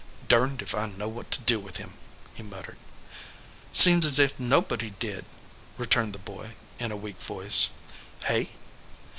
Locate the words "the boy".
6.13-6.55